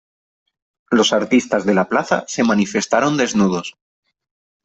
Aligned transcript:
Los 0.89 1.13
artistas 1.13 1.63
de 1.63 1.75
la 1.75 1.87
plaza 1.87 2.25
se 2.27 2.43
manifestaron 2.43 3.17
desnudos. 3.17 3.77